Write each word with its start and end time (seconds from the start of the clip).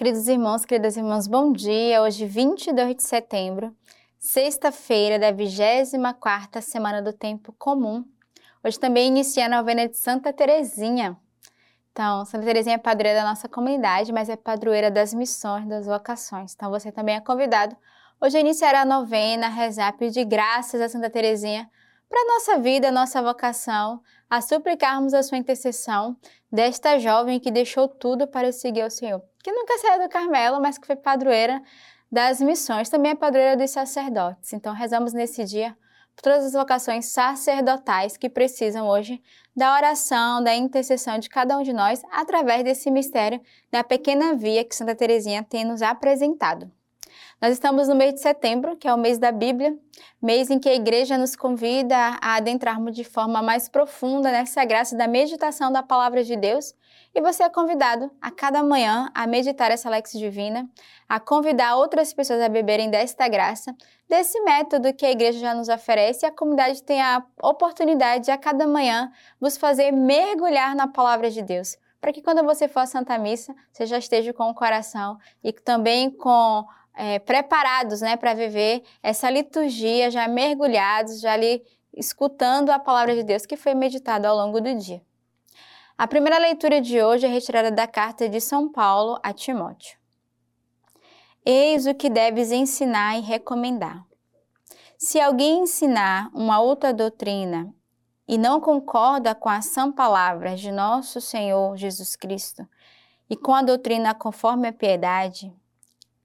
Queridos 0.00 0.28
irmãos, 0.28 0.64
queridas 0.64 0.96
irmãs, 0.96 1.26
bom 1.26 1.52
dia. 1.52 2.00
Hoje, 2.00 2.24
22 2.24 2.96
de 2.96 3.02
setembro, 3.02 3.76
sexta-feira 4.18 5.18
da 5.18 5.30
24ª 5.30 6.62
semana 6.62 7.02
do 7.02 7.12
tempo 7.12 7.54
comum. 7.58 8.02
Hoje 8.64 8.80
também 8.80 9.08
inicia 9.08 9.44
a 9.44 9.48
novena 9.50 9.86
de 9.86 9.98
Santa 9.98 10.32
Teresinha. 10.32 11.18
Então, 11.92 12.24
Santa 12.24 12.46
Teresinha 12.46 12.76
é 12.76 12.78
padroeira 12.78 13.20
da 13.20 13.28
nossa 13.28 13.46
comunidade, 13.46 14.10
mas 14.10 14.30
é 14.30 14.36
padroeira 14.36 14.90
das 14.90 15.12
missões, 15.12 15.68
das 15.68 15.84
vocações. 15.84 16.54
Então, 16.54 16.70
você 16.70 16.90
também 16.90 17.16
é 17.16 17.20
convidado 17.20 17.76
hoje 18.18 18.38
a 18.38 18.40
iniciar 18.40 18.74
a 18.74 18.86
novena, 18.86 19.48
rezar, 19.48 19.92
pedir 19.98 20.24
graças 20.24 20.80
a 20.80 20.88
Santa 20.88 21.10
Teresinha 21.10 21.70
para 22.08 22.22
a 22.22 22.34
nossa 22.34 22.58
vida, 22.58 22.88
a 22.88 22.90
nossa 22.90 23.20
vocação, 23.20 24.00
a 24.30 24.40
suplicarmos 24.40 25.12
a 25.12 25.22
sua 25.22 25.36
intercessão 25.36 26.16
desta 26.50 26.98
jovem 26.98 27.38
que 27.38 27.50
deixou 27.50 27.86
tudo 27.86 28.26
para 28.26 28.50
seguir 28.50 28.82
o 28.82 28.90
Senhor, 28.90 29.22
que 29.42 29.52
nunca 29.52 29.78
saiu 29.78 30.02
do 30.02 30.08
Carmelo, 30.08 30.60
mas 30.60 30.78
que 30.78 30.86
foi 30.86 30.96
padroeira 30.96 31.62
das 32.10 32.40
missões, 32.40 32.88
também 32.88 33.12
é 33.12 33.14
padroeira 33.14 33.56
dos 33.56 33.70
sacerdotes. 33.70 34.52
Então, 34.52 34.74
rezamos 34.74 35.12
nesse 35.12 35.44
dia 35.44 35.76
por 36.14 36.22
todas 36.22 36.44
as 36.44 36.52
vocações 36.52 37.06
sacerdotais 37.06 38.16
que 38.16 38.28
precisam 38.28 38.88
hoje 38.88 39.22
da 39.56 39.74
oração, 39.74 40.42
da 40.42 40.54
intercessão 40.54 41.18
de 41.18 41.28
cada 41.28 41.56
um 41.56 41.62
de 41.62 41.72
nós 41.72 42.02
através 42.10 42.64
desse 42.64 42.90
mistério 42.90 43.40
da 43.70 43.84
pequena 43.84 44.34
via 44.34 44.64
que 44.64 44.74
Santa 44.74 44.94
Teresinha 44.94 45.42
tem 45.42 45.64
nos 45.64 45.82
apresentado. 45.82 46.70
Nós 47.40 47.52
estamos 47.52 47.88
no 47.88 47.94
mês 47.94 48.14
de 48.14 48.20
setembro, 48.20 48.76
que 48.76 48.86
é 48.86 48.92
o 48.92 48.98
mês 48.98 49.18
da 49.18 49.32
Bíblia, 49.32 49.74
mês 50.20 50.50
em 50.50 50.58
que 50.58 50.68
a 50.68 50.74
igreja 50.74 51.16
nos 51.16 51.34
convida 51.34 51.96
a 52.20 52.36
adentrarmos 52.36 52.94
de 52.94 53.02
forma 53.02 53.40
mais 53.40 53.66
profunda 53.66 54.30
nessa 54.30 54.62
graça 54.64 54.94
da 54.94 55.08
meditação 55.08 55.72
da 55.72 55.82
palavra 55.82 56.22
de 56.22 56.36
Deus. 56.36 56.74
E 57.14 57.20
você 57.20 57.42
é 57.42 57.48
convidado 57.48 58.10
a 58.20 58.30
cada 58.30 58.62
manhã 58.62 59.10
a 59.14 59.26
meditar 59.26 59.70
essa 59.70 59.90
Lex 59.90 60.12
Divina, 60.12 60.68
a 61.08 61.18
convidar 61.18 61.76
outras 61.76 62.12
pessoas 62.12 62.40
a 62.40 62.48
beberem 62.48 62.88
desta 62.88 63.26
graça, 63.26 63.74
desse 64.08 64.40
método 64.42 64.94
que 64.94 65.04
a 65.04 65.10
igreja 65.10 65.40
já 65.40 65.54
nos 65.54 65.68
oferece 65.68 66.24
e 66.24 66.28
a 66.28 66.32
comunidade 66.32 66.82
tem 66.82 67.02
a 67.02 67.24
oportunidade 67.42 68.26
de 68.26 68.30
a 68.30 68.38
cada 68.38 68.66
manhã 68.66 69.10
vos 69.40 69.56
fazer 69.56 69.90
mergulhar 69.90 70.76
na 70.76 70.86
palavra 70.86 71.30
de 71.30 71.42
Deus 71.42 71.76
para 72.00 72.12
que 72.12 72.22
quando 72.22 72.42
você 72.42 72.66
for 72.66 72.80
à 72.80 72.86
Santa 72.86 73.18
Missa, 73.18 73.54
você 73.70 73.84
já 73.84 73.98
esteja 73.98 74.32
com 74.32 74.48
o 74.48 74.54
coração 74.54 75.18
e 75.44 75.52
também 75.52 76.10
com 76.10 76.64
é, 76.94 77.18
preparados 77.18 78.00
né, 78.00 78.16
para 78.16 78.34
viver 78.34 78.82
essa 79.02 79.28
liturgia, 79.28 80.10
já 80.10 80.26
mergulhados, 80.26 81.20
já 81.20 81.32
ali 81.32 81.62
escutando 81.94 82.70
a 82.70 82.78
palavra 82.78 83.14
de 83.14 83.22
Deus 83.22 83.44
que 83.44 83.56
foi 83.56 83.74
meditada 83.74 84.28
ao 84.28 84.36
longo 84.36 84.60
do 84.60 84.74
dia. 84.74 85.02
A 86.00 86.08
primeira 86.08 86.38
leitura 86.38 86.80
de 86.80 87.02
hoje 87.02 87.26
é 87.26 87.28
retirada 87.28 87.70
da 87.70 87.86
carta 87.86 88.26
de 88.26 88.40
São 88.40 88.72
Paulo 88.72 89.20
a 89.22 89.34
Timóteo. 89.34 89.98
Eis 91.44 91.86
o 91.86 91.94
que 91.94 92.08
deves 92.08 92.50
ensinar 92.50 93.18
e 93.18 93.20
recomendar. 93.20 94.06
Se 94.96 95.20
alguém 95.20 95.64
ensinar 95.64 96.30
uma 96.32 96.58
outra 96.58 96.94
doutrina 96.94 97.70
e 98.26 98.38
não 98.38 98.62
concorda 98.62 99.34
com 99.34 99.50
a 99.50 99.60
sã 99.60 99.92
palavra 99.92 100.56
de 100.56 100.72
nosso 100.72 101.20
Senhor 101.20 101.76
Jesus 101.76 102.16
Cristo 102.16 102.66
e 103.28 103.36
com 103.36 103.54
a 103.54 103.60
doutrina 103.60 104.14
conforme 104.14 104.68
a 104.68 104.72
piedade, 104.72 105.52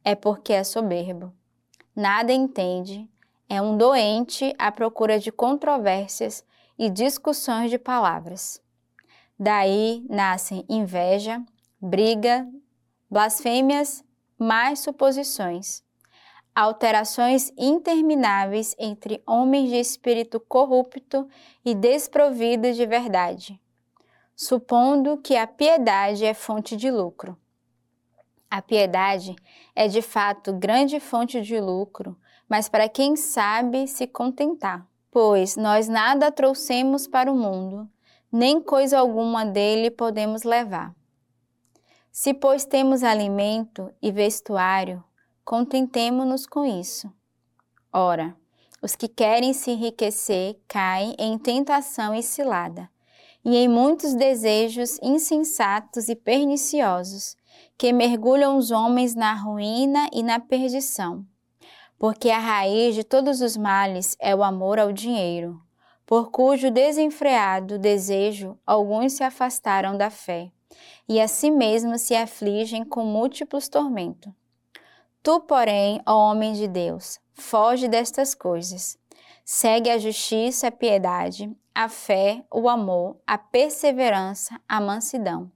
é 0.06 0.16
porque 0.16 0.54
é 0.54 0.64
soberbo. 0.64 1.34
Nada 1.94 2.32
entende, 2.32 3.10
é 3.50 3.62
um 3.62 3.76
doente 3.76 4.56
à 4.58 4.72
procura 4.72 5.20
de 5.20 5.34
controvérsias 5.34 6.46
e 6.80 6.90
discussões 6.90 7.70
de 7.70 7.78
palavras. 7.78 8.64
Daí 9.38 10.06
nascem 10.10 10.66
inveja, 10.70 11.44
briga, 11.82 12.48
blasfêmias, 13.10 14.02
mais 14.38 14.80
suposições, 14.80 15.84
alterações 16.54 17.52
intermináveis 17.58 18.74
entre 18.80 19.22
homens 19.28 19.70
de 19.70 19.76
espírito 19.76 20.40
corrupto 20.40 21.28
e 21.66 21.76
desprovidos 21.76 22.78
de 22.78 22.86
verdade, 22.86 23.60
supondo 24.36 25.18
que 25.18 25.36
a 25.36 25.46
piedade 25.46 26.26
é 26.26 26.34
fonte 26.34 26.78
de 26.78 26.90
lucro. 26.90 27.38
A 28.50 28.62
piedade 28.62 29.36
é 29.76 29.90
de 29.90 30.02
fato 30.02 30.54
grande 30.54 30.98
fonte 31.02 31.42
de 31.42 31.60
lucro, 31.60 32.18
mas 32.48 32.70
para 32.70 32.88
quem 32.88 33.18
sabe 33.18 33.86
se 33.86 34.08
contentar. 34.08 34.88
Pois 35.12 35.58
nós 35.58 35.90
nada 35.90 36.32
trouxemos 36.32 37.06
para 37.06 37.32
o 37.32 37.36
mundo, 37.36 37.90
nem 38.38 38.62
coisa 38.62 39.00
alguma 39.00 39.46
dele 39.46 39.90
podemos 39.90 40.44
levar. 40.44 40.94
Se, 42.12 42.34
pois, 42.34 42.66
temos 42.66 43.02
alimento 43.02 43.90
e 44.02 44.12
vestuário, 44.12 45.02
contentemo-nos 45.46 46.46
com 46.46 46.66
isso. 46.66 47.10
Ora, 47.94 48.36
os 48.82 48.94
que 48.94 49.08
querem 49.08 49.54
se 49.54 49.72
enriquecer 49.72 50.60
caem 50.68 51.16
em 51.18 51.38
tentação 51.38 52.14
e 52.14 52.22
cilada, 52.22 52.90
e 53.46 53.56
em 53.56 53.70
muitos 53.70 54.14
desejos 54.14 55.00
insensatos 55.02 56.10
e 56.10 56.16
perniciosos, 56.16 57.38
que 57.78 57.94
mergulham 57.94 58.58
os 58.58 58.70
homens 58.70 59.16
na 59.16 59.34
ruína 59.34 60.10
e 60.12 60.22
na 60.22 60.42
perdição. 60.42 61.26
Porque 61.98 62.30
a 62.30 62.40
raiz 62.40 62.96
de 62.96 63.06
todos 63.06 63.40
os 63.40 63.56
males 63.56 64.18
é 64.20 64.36
o 64.36 64.44
amor 64.44 64.78
ao 64.78 64.92
dinheiro, 64.92 65.65
por 66.06 66.30
cujo 66.30 66.70
desenfreado 66.70 67.80
desejo 67.80 68.58
alguns 68.66 69.14
se 69.14 69.24
afastaram 69.24 69.98
da 69.98 70.10
fé, 70.10 70.52
e 71.08 71.20
a 71.20 71.28
si 71.28 71.50
mesmos 71.50 72.02
se 72.02 72.16
afligem 72.16 72.84
com 72.84 73.04
múltiplos 73.06 73.68
tormentos. 73.68 74.32
Tu, 75.24 75.40
porém, 75.42 76.02
ó 76.06 76.32
homem 76.32 76.54
de 76.54 76.68
Deus, 76.68 77.20
foge 77.34 77.88
destas 77.88 78.36
coisas. 78.36 78.98
Segue 79.44 79.90
a 79.90 79.98
justiça, 79.98 80.68
a 80.68 80.72
piedade, 80.72 81.52
a 81.74 81.90
fé, 81.90 82.44
o 82.52 82.70
amor, 82.70 83.18
a 83.26 83.38
perseverança, 83.38 84.60
a 84.68 84.80
mansidão 84.80 85.52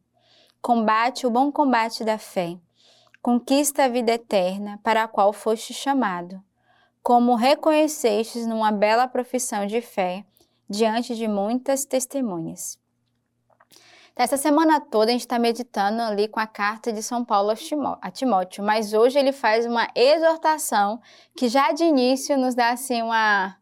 combate 0.62 1.26
o 1.26 1.32
bom 1.32 1.52
combate 1.52 2.04
da 2.04 2.18
fé, 2.18 2.58
conquista 3.22 3.86
a 3.86 3.88
vida 3.88 4.14
eterna 4.14 4.80
para 4.84 5.04
a 5.04 5.08
qual 5.08 5.32
foste 5.32 5.74
chamado, 5.74 6.42
como 7.02 7.36
reconhecestes 7.36 8.46
numa 8.46 8.72
bela 8.72 9.08
profissão 9.08 9.66
de 9.66 9.82
fé 9.82 10.26
diante 10.70 11.16
de 11.16 11.28
muitas 11.28 11.86
testemunhas. 11.86 12.78
Então, 14.12 14.24
essa 14.24 14.38
semana 14.38 14.82
toda 14.82 15.06
a 15.06 15.12
gente 15.14 15.22
está 15.22 15.40
meditando 15.40 16.02
ali 16.02 16.28
com 16.28 16.40
a 16.40 16.48
carta 16.48 16.92
de 16.92 17.02
São 17.02 17.24
Paulo 17.24 17.54
a 18.02 18.12
Timóteo, 18.12 18.64
mas 18.64 18.94
hoje 18.94 19.18
ele 19.18 19.32
faz 19.32 19.66
uma 19.66 19.88
exortação 19.96 21.00
que 21.36 21.48
já 21.48 21.72
de 21.72 21.86
início 21.86 22.38
nos 22.38 22.54
dá 22.54 22.72
assim 22.72 23.02
uma 23.02 23.56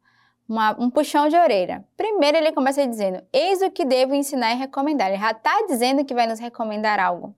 uma, 0.47 0.72
um 0.79 0.90
puxão 0.90 1.28
de 1.28 1.35
orelha. 1.35 1.85
Primeiro 1.97 2.38
ele 2.38 2.51
começa 2.53 2.88
dizendo: 2.88 3.22
Eis 3.34 3.62
o 3.62 3.69
que 3.69 3.84
devo 3.84 4.16
ensinar 4.16 4.53
e 4.53 4.57
recomendar. 4.57 5.09
Ele 5.09 5.19
já 5.19 5.31
está 5.31 5.66
dizendo 5.67 6.06
que 6.06 6.13
vai 6.13 6.25
nos 6.25 6.40
recomendar 6.40 7.00
algo. 7.00 7.35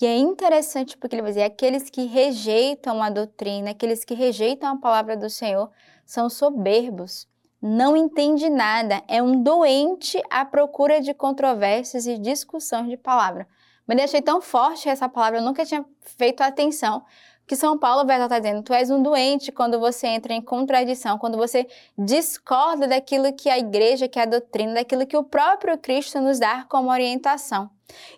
E 0.00 0.04
é 0.04 0.16
interessante 0.18 0.96
porque 0.96 1.16
ele 1.16 1.22
vai 1.22 1.30
dizer: 1.30 1.44
aqueles 1.44 1.88
que 1.88 2.04
rejeitam 2.04 3.02
a 3.02 3.08
doutrina, 3.08 3.70
aqueles 3.70 4.04
que 4.04 4.14
rejeitam 4.14 4.70
a 4.70 4.76
palavra 4.76 5.16
do 5.16 5.30
Senhor, 5.30 5.70
são 6.04 6.28
soberbos. 6.28 7.26
Não 7.68 7.96
entende 7.96 8.48
nada, 8.48 9.02
é 9.08 9.20
um 9.20 9.42
doente 9.42 10.22
à 10.30 10.44
procura 10.44 11.00
de 11.00 11.12
controvérsias 11.12 12.06
e 12.06 12.16
discussões 12.16 12.88
de 12.88 12.96
palavra. 12.96 13.48
Mas 13.84 13.98
eu 13.98 14.04
achei 14.04 14.22
tão 14.22 14.40
forte 14.40 14.88
essa 14.88 15.08
palavra, 15.08 15.40
eu 15.40 15.42
nunca 15.42 15.64
tinha 15.64 15.84
feito 16.16 16.42
atenção 16.42 17.04
que 17.46 17.54
São 17.54 17.78
Paulo 17.78 18.04
vai 18.04 18.20
estar 18.20 18.38
dizendo, 18.38 18.62
tu 18.62 18.72
és 18.72 18.90
um 18.90 19.02
doente 19.02 19.52
quando 19.52 19.78
você 19.78 20.08
entra 20.08 20.34
em 20.34 20.42
contradição, 20.42 21.16
quando 21.16 21.36
você 21.36 21.66
discorda 21.96 22.88
daquilo 22.88 23.32
que 23.32 23.48
a 23.48 23.58
igreja, 23.58 24.08
que 24.08 24.18
a 24.18 24.24
doutrina, 24.24 24.74
daquilo 24.74 25.06
que 25.06 25.16
o 25.16 25.22
próprio 25.22 25.78
Cristo 25.78 26.20
nos 26.20 26.38
dá 26.38 26.64
como 26.68 26.90
orientação. 26.90 27.70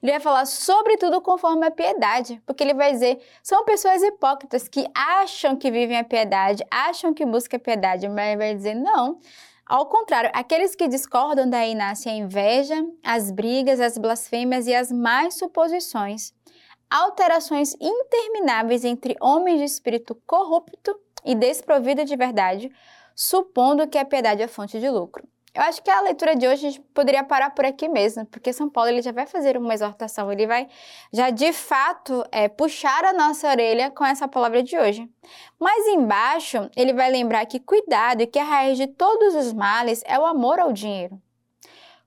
Ele 0.02 0.12
vai 0.12 0.20
falar 0.20 0.46
sobretudo 0.46 1.20
conforme 1.20 1.66
a 1.66 1.70
piedade, 1.70 2.42
porque 2.46 2.62
ele 2.62 2.72
vai 2.72 2.92
dizer, 2.92 3.20
são 3.42 3.64
pessoas 3.66 4.02
hipócritas 4.02 4.66
que 4.66 4.86
acham 4.94 5.56
que 5.56 5.70
vivem 5.70 5.98
a 5.98 6.04
piedade, 6.04 6.64
acham 6.70 7.12
que 7.12 7.26
buscam 7.26 7.58
a 7.58 7.60
piedade, 7.60 8.08
mas 8.08 8.28
ele 8.28 8.36
vai 8.38 8.54
dizer, 8.54 8.74
não, 8.74 9.18
ao 9.66 9.84
contrário, 9.84 10.30
aqueles 10.32 10.74
que 10.74 10.88
discordam 10.88 11.48
daí 11.48 11.74
nascem 11.74 12.10
a 12.10 12.16
inveja, 12.16 12.82
as 13.04 13.30
brigas, 13.30 13.78
as 13.78 13.98
blasfêmias 13.98 14.66
e 14.66 14.74
as 14.74 14.90
más 14.90 15.34
suposições 15.34 16.32
alterações 16.90 17.74
intermináveis 17.80 18.84
entre 18.84 19.16
homens 19.20 19.58
de 19.58 19.64
espírito 19.64 20.14
corrupto 20.26 20.98
e 21.24 21.34
desprovido 21.34 22.04
de 22.04 22.16
verdade, 22.16 22.70
supondo 23.14 23.88
que 23.88 23.98
a 23.98 24.04
piedade 24.04 24.42
é 24.42 24.48
fonte 24.48 24.78
de 24.78 24.88
lucro. 24.88 25.26
Eu 25.54 25.62
acho 25.62 25.82
que 25.82 25.90
a 25.90 26.00
leitura 26.02 26.36
de 26.36 26.46
hoje 26.46 26.66
a 26.66 26.70
gente 26.70 26.80
poderia 26.94 27.24
parar 27.24 27.50
por 27.50 27.64
aqui 27.64 27.88
mesmo, 27.88 28.24
porque 28.26 28.52
São 28.52 28.68
Paulo 28.68 28.90
ele 28.90 29.02
já 29.02 29.10
vai 29.10 29.26
fazer 29.26 29.56
uma 29.56 29.74
exortação, 29.74 30.30
ele 30.30 30.46
vai 30.46 30.68
já 31.12 31.30
de 31.30 31.52
fato 31.52 32.24
é, 32.30 32.48
puxar 32.48 33.04
a 33.04 33.12
nossa 33.12 33.48
orelha 33.48 33.90
com 33.90 34.04
essa 34.04 34.28
palavra 34.28 34.62
de 34.62 34.78
hoje. 34.78 35.10
Mas 35.58 35.86
embaixo 35.88 36.70
ele 36.76 36.92
vai 36.92 37.10
lembrar 37.10 37.44
que 37.46 37.58
cuidado 37.58 38.20
e 38.20 38.26
que 38.26 38.38
a 38.38 38.44
raiz 38.44 38.78
de 38.78 38.86
todos 38.86 39.34
os 39.34 39.52
males 39.52 40.02
é 40.06 40.18
o 40.18 40.26
amor 40.26 40.60
ao 40.60 40.72
dinheiro, 40.72 41.20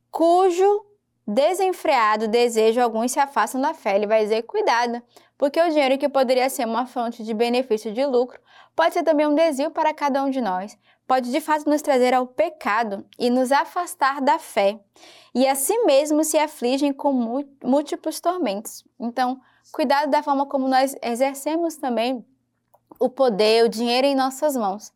cujo 0.09 0.85
desenfreado 1.31 2.27
desejo, 2.27 2.81
alguns 2.81 3.11
se 3.11 3.19
afastam 3.19 3.61
da 3.61 3.73
fé. 3.73 3.95
Ele 3.95 4.07
vai 4.07 4.23
dizer: 4.23 4.43
cuidado, 4.43 5.01
porque 5.37 5.61
o 5.61 5.69
dinheiro 5.69 5.97
que 5.97 6.09
poderia 6.09 6.49
ser 6.49 6.65
uma 6.65 6.85
fonte 6.85 7.23
de 7.23 7.33
benefício 7.33 7.93
de 7.93 8.05
lucro 8.05 8.39
pode 8.75 8.93
ser 8.93 9.03
também 9.03 9.25
um 9.25 9.33
desvio 9.33 9.71
para 9.71 9.93
cada 9.93 10.23
um 10.23 10.29
de 10.29 10.41
nós, 10.41 10.77
pode 11.07 11.31
de 11.31 11.41
fato 11.41 11.69
nos 11.69 11.81
trazer 11.81 12.13
ao 12.13 12.27
pecado 12.27 13.05
e 13.17 13.29
nos 13.29 13.51
afastar 13.51 14.21
da 14.21 14.39
fé, 14.39 14.79
e 15.33 15.47
assim 15.47 15.85
mesmo 15.85 16.23
se 16.23 16.37
afligem 16.37 16.93
com 16.93 17.11
múltiplos 17.63 18.19
tormentos. 18.19 18.83
Então, 18.99 19.39
cuidado 19.71 20.09
da 20.09 20.23
forma 20.23 20.45
como 20.45 20.67
nós 20.67 20.95
exercemos 21.01 21.75
também 21.75 22.25
o 22.99 23.09
poder, 23.09 23.65
o 23.65 23.69
dinheiro 23.69 24.07
em 24.07 24.15
nossas 24.15 24.55
mãos. 24.55 24.93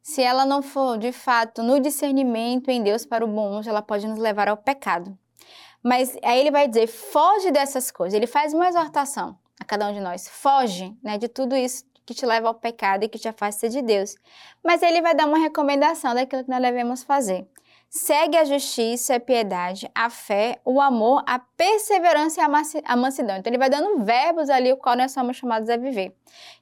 Se 0.00 0.22
ela 0.22 0.46
não 0.46 0.62
for 0.62 0.96
de 0.96 1.12
fato 1.12 1.62
no 1.62 1.80
discernimento 1.80 2.70
em 2.70 2.82
Deus 2.82 3.04
para 3.04 3.24
o 3.24 3.28
bom 3.28 3.60
ela 3.66 3.82
pode 3.82 4.06
nos 4.06 4.18
levar 4.18 4.48
ao 4.48 4.56
pecado. 4.56 5.18
Mas 5.82 6.16
aí 6.22 6.40
ele 6.40 6.50
vai 6.50 6.68
dizer: 6.68 6.86
foge 6.86 7.50
dessas 7.50 7.90
coisas. 7.90 8.14
Ele 8.14 8.26
faz 8.26 8.52
uma 8.52 8.68
exortação 8.68 9.38
a 9.60 9.64
cada 9.64 9.88
um 9.88 9.92
de 9.92 10.00
nós. 10.00 10.28
Foge 10.28 10.96
né, 11.02 11.18
de 11.18 11.28
tudo 11.28 11.56
isso 11.56 11.84
que 12.04 12.14
te 12.14 12.24
leva 12.24 12.48
ao 12.48 12.54
pecado 12.54 13.04
e 13.04 13.08
que 13.08 13.18
te 13.18 13.28
afasta 13.28 13.68
de 13.68 13.82
Deus. 13.82 14.14
Mas 14.64 14.82
ele 14.82 15.02
vai 15.02 15.14
dar 15.14 15.26
uma 15.26 15.38
recomendação 15.38 16.14
daquilo 16.14 16.42
que 16.42 16.50
nós 16.50 16.62
devemos 16.62 17.02
fazer. 17.02 17.46
Segue 17.90 18.36
a 18.36 18.44
justiça, 18.44 19.14
a 19.14 19.20
piedade, 19.20 19.90
a 19.94 20.10
fé, 20.10 20.60
o 20.62 20.78
amor, 20.78 21.22
a 21.26 21.38
perseverança 21.38 22.40
e 22.40 22.44
a 22.84 22.96
mansidão. 22.96 23.36
Então, 23.36 23.50
ele 23.50 23.58
vai 23.58 23.70
dando 23.70 24.04
verbos 24.04 24.50
ali, 24.50 24.70
o 24.72 24.76
qual 24.76 24.94
nós 24.94 25.12
somos 25.12 25.36
chamados 25.36 25.70
a 25.70 25.76
viver. 25.76 26.14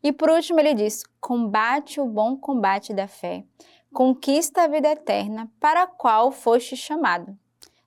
E 0.03 0.13
por 0.13 0.31
último, 0.31 0.61
ele 0.61 0.75
diz: 0.75 1.03
combate 1.21 2.01
o 2.01 2.07
bom 2.07 2.37
combate 2.37 2.95
da 2.95 3.09
fé, 3.09 3.45
conquista 3.93 4.63
a 4.63 4.67
vida 4.69 4.89
eterna, 4.89 5.51
para 5.59 5.83
a 5.83 5.87
qual 5.87 6.31
foste 6.31 6.77
chamado. 6.77 7.37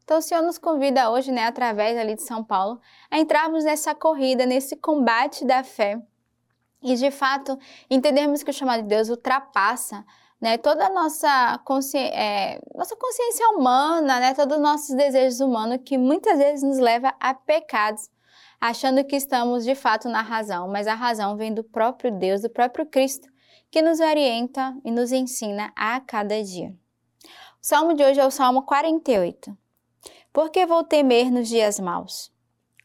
Então, 0.09 0.17
o 0.17 0.21
Senhor 0.23 0.41
nos 0.41 0.57
convida 0.57 1.11
hoje, 1.11 1.31
né, 1.31 1.45
através 1.45 1.95
ali 1.95 2.15
de 2.15 2.23
São 2.23 2.43
Paulo, 2.43 2.81
a 3.11 3.19
entrarmos 3.19 3.63
nessa 3.63 3.93
corrida, 3.93 4.43
nesse 4.43 4.75
combate 4.75 5.45
da 5.45 5.63
fé. 5.63 6.01
E, 6.81 6.95
de 6.95 7.11
fato, 7.11 7.55
entendermos 7.87 8.41
que 8.41 8.49
o 8.49 8.53
chamado 8.53 8.81
de 8.81 8.87
Deus 8.87 9.09
ultrapassa 9.09 10.03
né, 10.41 10.57
toda 10.57 10.87
a 10.87 10.89
nossa, 10.89 11.59
consci... 11.63 11.99
é, 11.99 12.59
nossa 12.73 12.95
consciência 12.95 13.47
humana, 13.49 14.19
né, 14.19 14.33
todos 14.33 14.57
os 14.57 14.63
nossos 14.63 14.95
desejos 14.95 15.41
humanos, 15.41 15.81
que 15.85 15.95
muitas 15.95 16.39
vezes 16.39 16.63
nos 16.63 16.79
leva 16.79 17.13
a 17.19 17.35
pecados, 17.35 18.09
achando 18.59 19.05
que 19.05 19.15
estamos 19.15 19.63
de 19.63 19.75
fato 19.75 20.09
na 20.09 20.23
razão, 20.23 20.67
mas 20.67 20.87
a 20.87 20.95
razão 20.95 21.37
vem 21.37 21.53
do 21.53 21.63
próprio 21.63 22.11
Deus, 22.11 22.41
do 22.41 22.49
próprio 22.49 22.87
Cristo, 22.87 23.27
que 23.69 23.79
nos 23.79 23.99
orienta 23.99 24.75
e 24.83 24.89
nos 24.89 25.11
ensina 25.11 25.71
a 25.75 25.99
cada 25.99 26.43
dia. 26.43 26.75
O 27.61 27.67
salmo 27.67 27.93
de 27.93 28.03
hoje 28.03 28.19
é 28.19 28.25
o 28.25 28.31
Salmo 28.31 28.63
48. 28.63 29.55
Por 30.31 30.51
que 30.51 30.65
vou 30.65 30.83
temer 30.83 31.31
nos 31.31 31.47
dias 31.47 31.79
maus, 31.79 32.31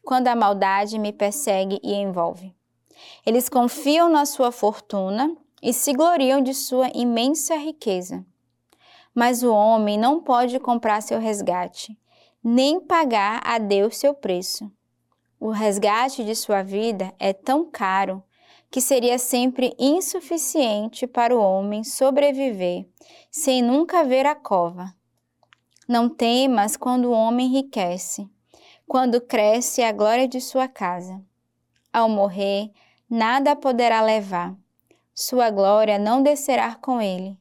quando 0.03 0.27
a 0.27 0.35
maldade 0.35 0.97
me 0.97 1.13
persegue 1.13 1.79
e 1.83 1.93
envolve? 1.93 2.55
Eles 3.23 3.47
confiam 3.47 4.09
na 4.09 4.25
sua 4.25 4.51
fortuna 4.51 5.35
e 5.61 5.71
se 5.71 5.93
gloriam 5.93 6.41
de 6.41 6.55
sua 6.55 6.89
imensa 6.93 7.55
riqueza. 7.55 8.25
Mas 9.13 9.43
o 9.43 9.53
homem 9.53 9.97
não 9.97 10.19
pode 10.19 10.59
comprar 10.59 11.01
seu 11.01 11.19
resgate, 11.19 11.97
nem 12.43 12.79
pagar 12.79 13.41
a 13.45 13.59
Deus 13.59 13.97
seu 13.97 14.13
preço. 14.13 14.71
O 15.39 15.49
resgate 15.51 16.23
de 16.23 16.35
sua 16.35 16.63
vida 16.63 17.13
é 17.19 17.31
tão 17.31 17.69
caro 17.69 18.23
que 18.71 18.81
seria 18.81 19.19
sempre 19.19 19.75
insuficiente 19.77 21.05
para 21.05 21.35
o 21.35 21.39
homem 21.39 21.83
sobreviver 21.83 22.87
sem 23.29 23.61
nunca 23.61 24.03
ver 24.03 24.25
a 24.25 24.33
cova. 24.33 24.93
Não 25.87 26.09
temas 26.09 26.75
quando 26.75 27.05
o 27.05 27.11
homem 27.11 27.45
enriquece, 27.45 28.27
quando 28.87 29.21
cresce 29.21 29.83
a 29.83 29.91
glória 29.91 30.27
de 30.27 30.41
sua 30.41 30.67
casa. 30.67 31.21
Ao 31.93 32.09
morrer, 32.09 32.71
nada 33.09 33.55
poderá 33.55 34.01
levar. 34.01 34.55
Sua 35.13 35.49
glória 35.49 35.99
não 35.99 36.23
descerá 36.23 36.75
com 36.75 36.99
ele. 36.99 37.37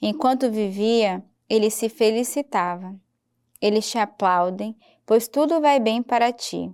Enquanto 0.00 0.50
vivia, 0.50 1.24
ele 1.48 1.70
se 1.70 1.88
felicitava. 1.88 2.94
Eles 3.60 3.90
te 3.90 3.98
aplaudem, 3.98 4.76
pois 5.06 5.26
tudo 5.26 5.60
vai 5.60 5.80
bem 5.80 6.02
para 6.02 6.32
ti. 6.32 6.70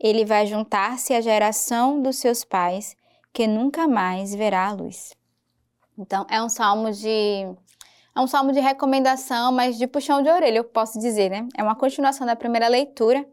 Ele 0.00 0.24
vai 0.24 0.46
juntar-se 0.46 1.14
à 1.14 1.20
geração 1.20 2.02
dos 2.02 2.16
seus 2.16 2.44
pais, 2.44 2.96
que 3.32 3.46
nunca 3.46 3.86
mais 3.86 4.34
verá 4.34 4.68
a 4.68 4.72
luz. 4.72 5.14
Então, 5.96 6.26
é 6.28 6.42
um 6.42 6.48
salmo 6.48 6.90
de 6.90 7.46
é 8.16 8.20
um 8.20 8.26
salmo 8.28 8.52
de 8.52 8.60
recomendação, 8.60 9.50
mas 9.50 9.76
de 9.76 9.86
puxão 9.88 10.22
de 10.22 10.30
orelha, 10.30 10.58
eu 10.58 10.64
posso 10.64 10.98
dizer, 11.00 11.30
né? 11.30 11.48
É 11.56 11.62
uma 11.62 11.74
continuação 11.74 12.24
da 12.24 12.36
primeira 12.36 12.68
leitura 12.68 13.26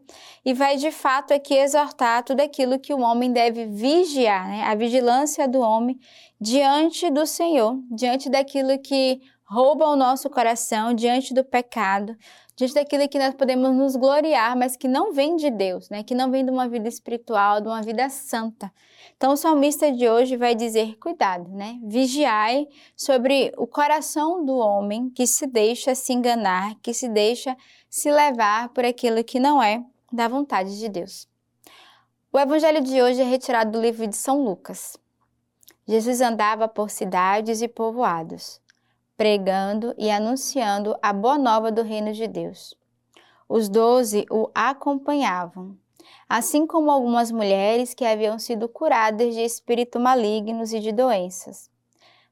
e 0.44 0.52
vai 0.52 0.76
de 0.76 0.90
fato 0.90 1.32
aqui 1.32 1.54
exortar 1.54 2.24
tudo 2.24 2.40
aquilo 2.40 2.80
que 2.80 2.92
o 2.92 3.00
homem 3.00 3.32
deve 3.32 3.66
vigiar, 3.66 4.48
né? 4.48 4.64
A 4.64 4.74
vigilância 4.74 5.46
do 5.46 5.60
homem 5.60 6.00
diante 6.40 7.08
do 7.10 7.24
Senhor, 7.24 7.78
diante 7.92 8.28
daquilo 8.28 8.76
que 8.80 9.20
rouba 9.44 9.86
o 9.86 9.96
nosso 9.96 10.28
coração, 10.28 10.94
diante 10.94 11.32
do 11.32 11.44
pecado, 11.44 12.16
diante 12.56 12.74
daquilo 12.74 13.08
que 13.08 13.18
nós 13.18 13.34
podemos 13.34 13.74
nos 13.74 13.96
gloriar, 13.96 14.56
mas 14.56 14.76
que 14.76 14.86
não 14.86 15.12
vem 15.12 15.36
de 15.36 15.50
Deus, 15.50 15.88
né? 15.88 16.02
Que 16.02 16.14
não 16.14 16.30
vem 16.30 16.44
de 16.44 16.50
uma 16.50 16.68
vida 16.68 16.88
espiritual, 16.88 17.60
de 17.60 17.68
uma 17.68 17.82
vida 17.82 18.08
santa. 18.08 18.72
Então, 19.16 19.32
o 19.32 19.36
salmista 19.36 19.90
de 19.90 20.08
hoje 20.08 20.36
vai 20.36 20.54
dizer: 20.54 20.96
cuidado, 20.98 21.50
né? 21.50 21.78
Vigiai 21.84 22.68
sobre 22.96 23.52
o 23.56 23.66
coração 23.66 24.44
do 24.44 24.56
homem 24.56 25.10
que 25.10 25.26
se 25.26 25.46
deixa 25.46 25.94
se 25.94 26.12
enganar, 26.12 26.74
que 26.82 26.92
se 26.92 27.08
deixa 27.08 27.56
se 27.88 28.10
levar 28.10 28.68
por 28.70 28.84
aquilo 28.84 29.24
que 29.24 29.40
não 29.40 29.62
é 29.62 29.82
da 30.12 30.28
vontade 30.28 30.78
de 30.78 30.88
Deus. 30.88 31.28
O 32.32 32.38
evangelho 32.38 32.80
de 32.80 33.02
hoje 33.02 33.20
é 33.20 33.24
retirado 33.24 33.72
do 33.72 33.80
livro 33.80 34.06
de 34.06 34.16
São 34.16 34.42
Lucas. 34.42 34.96
Jesus 35.86 36.20
andava 36.20 36.68
por 36.68 36.88
cidades 36.88 37.60
e 37.60 37.68
povoados, 37.68 38.61
pregando 39.22 39.94
e 39.96 40.10
anunciando 40.10 40.96
a 41.00 41.12
boa 41.12 41.38
nova 41.38 41.70
do 41.70 41.80
reino 41.80 42.12
de 42.12 42.26
Deus. 42.26 42.74
Os 43.48 43.68
doze 43.68 44.26
o 44.28 44.50
acompanhavam 44.52 45.78
assim 46.28 46.66
como 46.66 46.90
algumas 46.90 47.30
mulheres 47.30 47.94
que 47.94 48.04
haviam 48.04 48.36
sido 48.36 48.68
curadas 48.68 49.32
de 49.32 49.42
espíritos 49.42 50.02
malignos 50.02 50.72
e 50.72 50.80
de 50.80 50.90
doenças. 50.90 51.70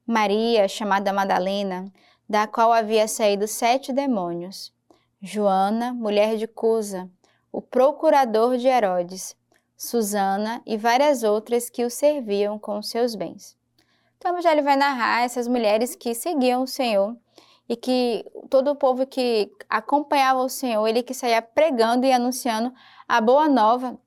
Maria, 0.05 0.67
chamada 0.67 1.13
Madalena, 1.13 1.89
da 2.27 2.45
qual 2.45 2.73
havia 2.73 3.07
saído 3.07 3.47
sete 3.47 3.93
demônios. 3.93 4.73
Joana, 5.21 5.93
mulher 5.93 6.35
de 6.35 6.45
Cusa, 6.45 7.09
o 7.53 7.61
procurador 7.61 8.57
de 8.57 8.67
Herodes, 8.67 9.33
Susana 9.77 10.61
e 10.65 10.75
várias 10.75 11.23
outras 11.23 11.69
que 11.69 11.85
o 11.85 11.89
serviam 11.89 12.59
com 12.59 12.81
seus 12.81 13.15
bens. 13.15 13.60
Então, 14.21 14.39
já 14.39 14.51
ele 14.51 14.61
vai 14.61 14.75
narrar 14.75 15.23
essas 15.23 15.47
mulheres 15.47 15.95
que 15.95 16.13
seguiam 16.13 16.61
o 16.61 16.67
Senhor 16.67 17.17
e 17.67 17.75
que 17.75 18.23
todo 18.51 18.69
o 18.69 18.75
povo 18.75 19.03
que 19.07 19.51
acompanhava 19.67 20.43
o 20.43 20.47
Senhor, 20.47 20.85
ele 20.87 21.01
que 21.01 21.11
saía 21.11 21.41
pregando 21.41 22.05
e 22.05 22.11
anunciando 22.11 22.71
a 23.07 23.19
boa 23.19 23.49
nova. 23.49 23.99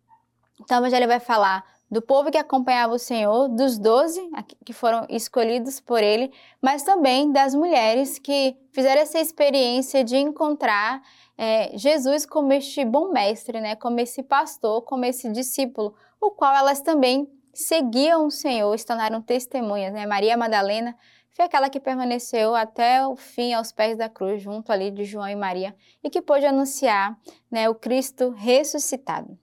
Então, 0.61 0.78
o 0.78 0.80
Evangelho 0.83 1.09
vai 1.09 1.18
falar 1.18 1.64
do 1.90 2.00
povo 2.00 2.30
que 2.30 2.38
acompanhava 2.38 2.94
o 2.94 2.99
Senhor, 2.99 3.49
dos 3.49 3.76
doze 3.76 4.21
que 4.64 4.73
foram 4.73 5.04
escolhidos 5.11 5.80
por 5.80 6.00
ele, 6.00 6.33
mas 6.62 6.85
também 6.85 7.33
das 7.33 7.52
mulheres 7.52 8.16
que 8.16 8.56
fizeram 8.71 9.02
essa 9.02 9.18
experiência 9.18 10.04
de 10.04 10.16
encontrar 10.16 11.02
é, 11.37 11.76
Jesus 11.76 12.25
como 12.25 12.52
este 12.52 12.85
bom 12.85 13.11
mestre, 13.11 13.61
né? 13.61 13.75
como 13.75 13.99
esse 13.99 14.23
pastor, 14.23 14.83
como 14.83 15.04
esse 15.04 15.28
discípulo, 15.33 15.92
o 16.21 16.30
qual 16.30 16.54
elas 16.54 16.80
também 16.80 17.28
seguiam 17.54 18.26
o 18.26 18.30
Senhor, 18.30 18.78
se 18.78 18.87
tornaram 18.87 19.23
testemunhas. 19.23 19.92
Né? 19.92 20.06
Maria 20.06 20.37
Madalena 20.37 20.96
foi 21.32 21.44
aquela 21.44 21.68
que 21.68 21.80
permaneceu 21.80 22.54
até 22.54 23.06
o 23.06 23.16
fim 23.16 23.52
aos 23.52 23.73
pés 23.73 23.99
da 23.99 24.08
cruz, 24.08 24.40
junto 24.40 24.70
ali 24.70 24.90
de 24.90 25.04
João 25.04 25.28
e 25.28 25.34
Maria, 25.34 25.75
e 26.02 26.08
que 26.08 26.23
pôde 26.23 26.46
anunciar 26.46 27.18
né, 27.50 27.68
o 27.68 27.75
Cristo 27.75 28.30
ressuscitado. 28.30 29.37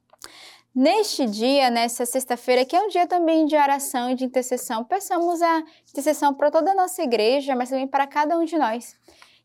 Neste 0.74 1.26
dia, 1.26 1.70
nessa 1.70 2.06
sexta-feira, 2.06 2.64
que 2.64 2.74
é 2.74 2.82
um 2.82 2.88
dia 2.88 3.06
também 3.06 3.46
de 3.46 3.58
oração 3.58 4.10
e 4.10 4.16
de 4.16 4.24
intercessão, 4.24 4.86
peçamos 4.86 5.42
a 5.42 5.64
intercessão 5.90 6.34
para 6.34 6.50
toda 6.50 6.72
a 6.72 6.76
nossa 6.76 7.04
igreja, 7.04 7.54
mas 7.58 7.70
também 7.70 7.86
para 7.86 8.08
cada 8.08 8.38
um 8.38 8.46
de 8.46 8.58
nós. 8.58 8.96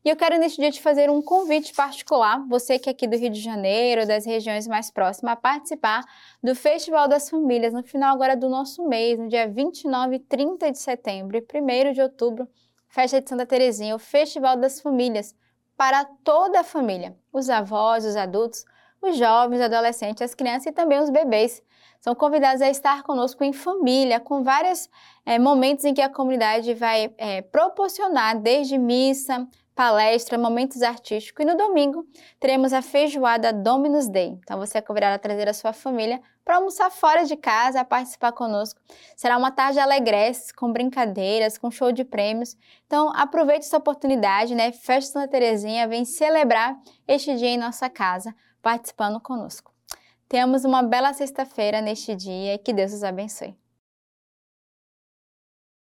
E 0.07 0.09
eu 0.09 0.15
quero 0.15 0.39
neste 0.39 0.61
dia 0.61 0.71
te 0.71 0.81
fazer 0.81 1.09
um 1.09 1.21
convite 1.21 1.73
particular, 1.73 2.41
você 2.47 2.79
que 2.79 2.87
é 2.89 2.93
aqui 2.93 3.05
do 3.05 3.17
Rio 3.17 3.29
de 3.29 3.41
Janeiro, 3.41 4.07
das 4.07 4.25
regiões 4.25 4.65
mais 4.65 4.89
próximas, 4.89 5.33
a 5.33 5.35
participar 5.35 6.01
do 6.41 6.55
Festival 6.55 7.09
das 7.09 7.29
Famílias, 7.29 7.73
no 7.73 7.83
final 7.83 8.15
agora 8.15 8.33
do 8.33 8.47
nosso 8.47 8.87
mês, 8.87 9.19
no 9.19 9.27
dia 9.27 9.49
29 9.49 10.15
e 10.15 10.19
30 10.19 10.71
de 10.71 10.77
setembro 10.77 11.35
e 11.35 11.41
1 11.41 11.91
de 11.91 12.01
outubro, 12.01 12.47
festa 12.87 13.19
de 13.19 13.27
Santa 13.27 13.45
Terezinha, 13.45 13.93
o 13.97 13.99
Festival 13.99 14.55
das 14.55 14.79
Famílias, 14.79 15.35
para 15.75 16.05
toda 16.23 16.61
a 16.61 16.63
família, 16.63 17.13
os 17.33 17.49
avós, 17.49 18.05
os 18.05 18.15
adultos, 18.15 18.63
os 19.01 19.17
jovens, 19.17 19.57
os 19.57 19.65
adolescentes, 19.65 20.21
as 20.21 20.33
crianças 20.33 20.67
e 20.67 20.71
também 20.71 21.01
os 21.01 21.09
bebês. 21.09 21.61
São 21.99 22.15
convidados 22.15 22.61
a 22.61 22.69
estar 22.69 23.03
conosco 23.03 23.43
em 23.43 23.51
família, 23.51 24.21
com 24.21 24.41
vários 24.41 24.89
é, 25.25 25.37
momentos 25.37 25.83
em 25.83 25.93
que 25.93 26.01
a 26.01 26.07
comunidade 26.07 26.73
vai 26.75 27.13
é, 27.17 27.41
proporcionar, 27.41 28.39
desde 28.39 28.77
missa, 28.77 29.45
palestra, 29.77 30.39
momentos 30.39 30.81
artísticos. 30.81 31.45
E 31.45 31.47
no 31.47 31.55
domingo 31.55 32.03
teremos 32.39 32.73
a 32.73 32.81
feijoada 32.81 33.53
Dominus 33.53 34.09
Day. 34.09 34.39
Então 34.43 34.57
você 34.57 34.79
é 34.79 34.81
convidado 34.81 35.13
a 35.13 35.19
trazer 35.19 35.47
a 35.47 35.53
sua 35.53 35.71
família 35.71 36.19
para 36.43 36.55
almoçar 36.55 36.89
fora 36.89 37.25
de 37.25 37.37
casa, 37.37 37.81
a 37.81 37.85
participar 37.85 38.31
conosco. 38.31 38.81
Será 39.15 39.37
uma 39.37 39.51
tarde 39.51 39.79
alegresse, 39.79 40.51
com 40.51 40.73
brincadeiras, 40.73 41.59
com 41.59 41.69
show 41.69 41.91
de 41.91 42.03
prêmios. 42.03 42.57
Então 42.87 43.13
aproveite 43.15 43.67
essa 43.67 43.77
oportunidade, 43.77 44.55
né? 44.55 44.71
Festa 44.71 45.13
Santa 45.13 45.27
Terezinha, 45.27 45.87
vem 45.87 46.03
celebrar 46.05 46.75
este 47.07 47.35
dia 47.35 47.49
em 47.49 47.57
nossa 47.57 47.87
casa, 47.87 48.33
participando 48.63 49.19
conosco. 49.19 49.71
Tenhamos 50.27 50.65
uma 50.65 50.81
bela 50.81 51.13
sexta-feira 51.13 51.81
neste 51.81 52.15
dia 52.15 52.55
e 52.55 52.57
que 52.57 52.73
Deus 52.73 52.93
os 52.93 53.03
abençoe. 53.03 53.55